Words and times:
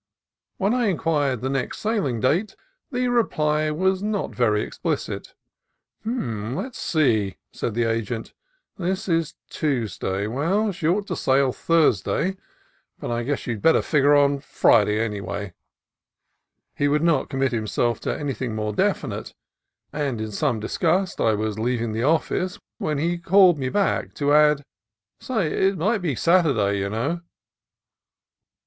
When 0.57 0.73
I 0.73 0.87
inquired 0.87 1.41
the 1.41 1.49
next 1.51 1.77
sailing 1.77 2.19
date, 2.19 2.55
the 2.89 3.07
reply 3.09 3.69
was 3.69 4.01
not 4.01 4.33
very 4.33 4.63
explicit. 4.63 5.35
"Let's 6.03 6.79
see," 6.79 7.37
said 7.51 7.75
the 7.75 7.83
agent, 7.83 8.33
"this 8.79 9.07
is 9.07 9.35
Tuesday. 9.51 10.25
Well, 10.25 10.71
she 10.71 10.87
ought 10.87 11.05
to 11.05 11.15
sail 11.15 11.51
Thursday, 11.51 12.35
but 12.99 13.11
I 13.11 13.21
guess 13.21 13.45
you 13.45 13.53
had 13.53 13.61
better 13.61 13.83
figure 13.83 14.15
on 14.15 14.39
Fri 14.39 14.85
day, 14.85 14.99
anyway." 15.05 15.53
He 16.73 16.87
would 16.87 17.03
not 17.03 17.29
commit 17.29 17.51
himself 17.51 17.99
to 17.99 18.19
any 18.19 18.33
thing 18.33 18.55
more 18.55 18.73
definite, 18.73 19.35
and 19.93 20.19
in 20.19 20.31
some 20.31 20.59
disgust 20.59 21.21
I 21.21 21.35
was 21.35 21.57
leav 21.57 21.79
ing 21.79 21.93
the 21.93 22.01
office 22.05 22.57
when 22.79 22.97
he 22.97 23.19
called 23.19 23.59
me 23.59 23.69
back, 23.69 24.15
to 24.15 24.33
add, 24.33 24.65
"Say, 25.19 25.53
it 25.67 25.77
might 25.77 26.01
be 26.01 26.15
Saturday, 26.15 26.79
you 26.79 26.89
know." 26.89 27.21